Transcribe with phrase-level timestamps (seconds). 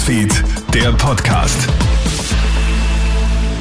[0.00, 0.32] Newsfeed,
[0.72, 1.68] der Podcast.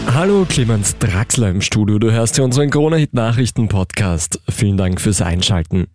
[0.08, 2.00] Hallo Clemens Draxler im Studio.
[2.00, 4.40] Du hörst hier unseren Corona-Hit-Nachrichten-Podcast.
[4.48, 5.88] Vielen Dank fürs Einschalten.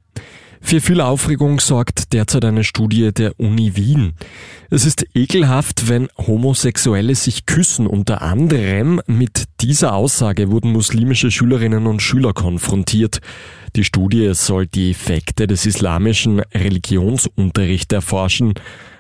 [0.61, 4.13] Für viel Aufregung sorgt derzeit eine Studie der Uni Wien.
[4.69, 7.87] Es ist ekelhaft, wenn Homosexuelle sich küssen.
[7.87, 13.21] Unter anderem mit dieser Aussage wurden muslimische Schülerinnen und Schüler konfrontiert.
[13.77, 18.55] Die Studie soll die Effekte des islamischen Religionsunterrichts erforschen.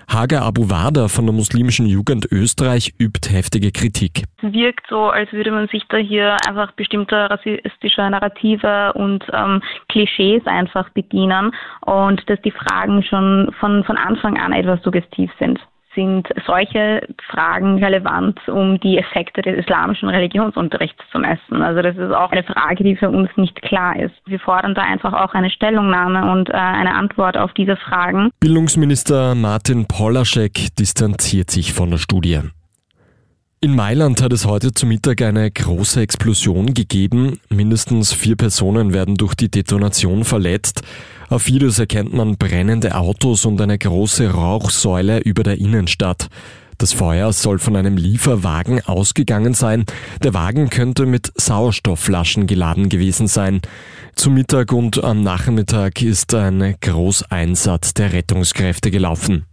[0.09, 4.24] Hager Abu Wada von der muslimischen Jugend Österreich übt heftige Kritik.
[4.42, 9.62] Es wirkt so, als würde man sich da hier einfach bestimmter rassistischer Narrative und ähm,
[9.88, 11.52] Klischees einfach bedienen
[11.87, 15.60] und dass die Fragen schon von, von Anfang an etwas suggestiv sind
[15.94, 21.62] sind solche Fragen relevant, um die Effekte des islamischen Religionsunterrichts zu messen.
[21.62, 24.14] Also das ist auch eine Frage, die für uns nicht klar ist.
[24.26, 28.30] Wir fordern da einfach auch eine Stellungnahme und äh, eine Antwort auf diese Fragen.
[28.40, 32.40] Bildungsminister Martin Polaschek distanziert sich von der Studie.
[33.65, 37.40] In Mailand hat es heute zu Mittag eine große Explosion gegeben.
[37.48, 40.82] Mindestens vier Personen werden durch die Detonation verletzt.
[41.30, 46.29] Auf Videos erkennt man brennende Autos und eine große Rauchsäule über der Innenstadt.
[46.76, 49.87] Das Feuer soll von einem Lieferwagen ausgegangen sein.
[50.23, 53.62] Der Wagen könnte mit Sauerstoffflaschen geladen gewesen sein.
[54.15, 59.46] Zum Mittag und am Nachmittag ist ein Großeinsatz der Rettungskräfte gelaufen.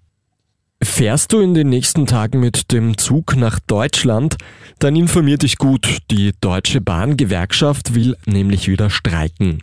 [0.84, 4.38] Fährst du in den nächsten Tagen mit dem Zug nach Deutschland?
[4.80, 6.00] Dann informier dich gut.
[6.10, 9.62] Die Deutsche Bahngewerkschaft will nämlich wieder streiken.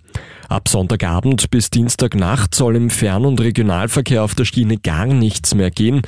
[0.49, 5.73] Ab Sonntagabend bis Dienstagnacht soll im Fern- und Regionalverkehr auf der Schiene gar nichts mehr
[5.73, 6.03] gehen.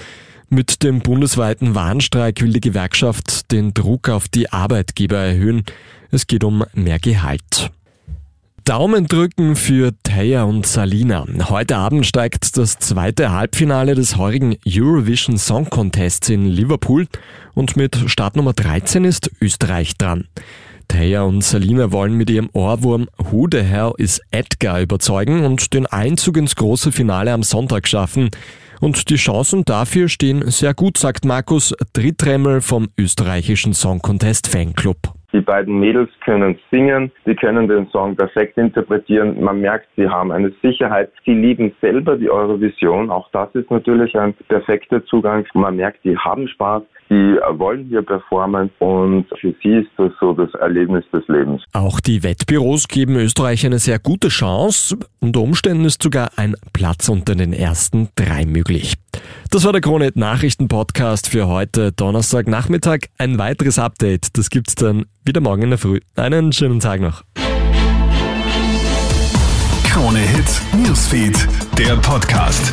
[0.48, 5.64] Mit dem bundesweiten Warnstreik will die Gewerkschaft den Druck auf die Arbeitgeber erhöhen.
[6.12, 7.72] Es geht um mehr Gehalt.
[8.70, 11.26] Daumen drücken für Taya und Salina.
[11.48, 17.08] Heute Abend steigt das zweite Halbfinale des heurigen Eurovision Song Contests in Liverpool
[17.54, 20.28] und mit Startnummer 13 ist Österreich dran.
[20.86, 25.86] Taya und Salina wollen mit ihrem Ohrwurm Who the Hell is Edgar überzeugen und den
[25.86, 28.30] Einzug ins große Finale am Sonntag schaffen.
[28.78, 35.19] Und die Chancen dafür stehen sehr gut, sagt Markus Drittremmel vom österreichischen Song Contest Fanclub.
[35.32, 39.42] Die beiden Mädels können singen, sie können den Song perfekt interpretieren.
[39.42, 41.12] Man merkt, sie haben eine Sicherheit.
[41.24, 43.10] Sie lieben selber die Eurovision.
[43.10, 45.46] Auch das ist natürlich ein perfekter Zugang.
[45.54, 46.82] Man merkt, die haben Spaß.
[47.10, 51.60] Die wollen hier performen und für sie ist das so das Erlebnis des Lebens.
[51.72, 54.96] Auch die Wettbüros geben Österreich eine sehr gute Chance.
[55.18, 58.94] Unter Umständen ist sogar ein Platz unter den ersten drei möglich.
[59.50, 63.00] Das war der Kronet Nachrichten Podcast für heute Donnerstagnachmittag.
[63.18, 65.98] Ein weiteres Update, das gibt's dann wieder morgen in der Früh.
[66.14, 67.24] Einen schönen Tag noch.
[69.82, 72.72] Krone Hits, Newsfeed, der Podcast.